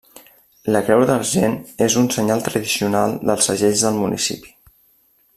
La 0.75 0.79
creu 0.87 1.01
d'argent 1.09 1.57
és 1.87 1.97
un 2.01 2.09
senyal 2.15 2.41
tradicional 2.47 3.13
dels 3.31 3.49
segells 3.51 3.85
del 3.89 3.99
municipi. 4.05 4.55